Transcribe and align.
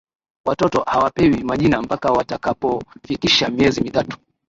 watoto 0.45 0.81
hawapewi 0.87 1.43
majina 1.43 1.81
mpaka 1.81 2.11
watakapofikisha 2.11 3.49
miezi 3.49 3.81
mitatu 3.81 4.17